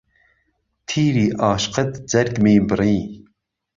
[0.87, 2.97] تیری ئاشقت جهرگمی بڕی